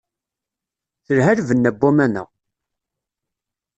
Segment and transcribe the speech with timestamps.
[1.05, 2.23] Telha lbenna n waman-a.